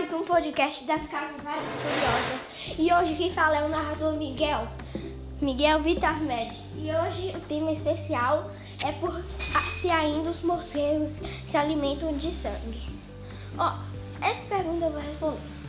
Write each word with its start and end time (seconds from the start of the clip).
mais 0.00 0.14
um 0.14 0.24
podcast 0.24 0.82
das 0.84 1.02
Capivaras 1.08 1.66
Curiosas. 1.72 2.78
E 2.78 2.90
hoje 2.90 3.16
quem 3.16 3.30
fala 3.34 3.58
é 3.58 3.64
o 3.64 3.68
narrador 3.68 4.14
Miguel, 4.14 4.66
Miguel 5.42 5.82
Vitor 5.82 6.18
Med. 6.22 6.50
E 6.78 6.90
hoje 6.90 7.36
o 7.36 7.40
tema 7.40 7.70
especial 7.72 8.50
é 8.82 8.92
por 8.92 9.22
se 9.74 9.90
ainda 9.90 10.30
os 10.30 10.42
morcegos 10.42 11.10
se 11.50 11.54
alimentam 11.54 12.16
de 12.16 12.32
sangue. 12.32 12.80
Ó, 13.58 13.74
essa 14.22 14.40
pergunta 14.48 14.86
eu 14.86 14.90
vou 14.90 15.02
responder. 15.02 15.60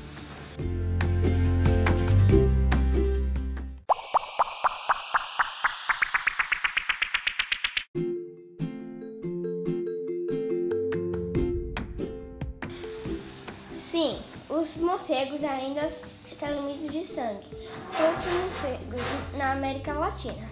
Sim, 13.92 14.18
os 14.52 14.76
morcegos 14.78 15.44
ainda 15.44 15.88
se 15.88 16.44
alimentam 16.44 16.88
de 16.88 17.06
sangue. 17.08 17.48
Todos 17.96 18.26
os 18.26 18.42
morcegos 18.42 19.38
na 19.38 19.54
América 19.54 19.94
Latina. 19.94 20.50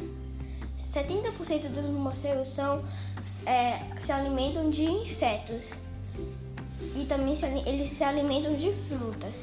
70% 0.87 1.67
dos 1.69 1.85
morcegos 1.85 2.47
são, 2.49 2.81
é, 3.45 3.79
se 3.99 4.11
alimentam 4.11 4.69
de 4.69 4.85
insetos 4.85 5.65
e 6.95 7.05
também 7.05 7.35
se, 7.35 7.45
eles 7.45 7.91
se 7.91 8.03
alimentam 8.03 8.55
de 8.55 8.71
frutas. 8.71 9.35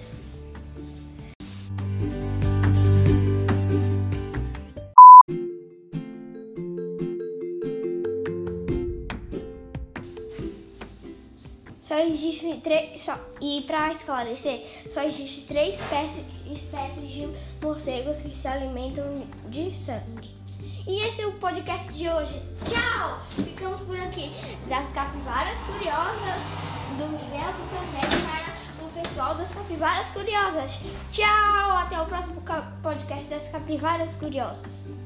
Só 11.87 11.95
existe 12.01 12.61
três. 12.65 13.03
Só, 13.03 13.17
e 13.41 13.63
para 13.63 13.93
esclarecer, 13.93 14.67
só 14.93 15.03
existe 15.03 15.47
três 15.47 15.79
espécies, 15.79 16.25
espécies 16.51 17.13
de 17.13 17.29
morcegos 17.63 18.17
que 18.19 18.37
se 18.37 18.49
alimentam 18.49 19.25
de 19.49 19.71
sangue. 19.73 20.35
E 20.85 21.01
esse 21.01 21.23
é 21.23 21.27
o 21.27 21.33
podcast 21.33 21.93
de 21.93 22.09
hoje. 22.09 22.43
Tchau! 22.65 23.21
Ficamos 23.31 23.81
por 23.83 23.99
aqui. 23.99 24.33
Das 24.69 24.93
capivaras 24.93 25.59
curiosas 25.61 26.43
do 26.97 27.09
Miguel 27.09 27.53
Supermed 27.55 28.17
para 28.25 28.85
o 28.85 29.03
pessoal 29.03 29.35
das 29.37 29.53
capivaras 29.53 30.09
curiosas. 30.11 30.81
Tchau! 31.11 31.77
Até 31.77 32.01
o 32.01 32.07
próximo 32.07 32.43
podcast 32.83 33.25
das 33.27 33.49
capivaras 33.49 34.17
curiosas. 34.17 35.06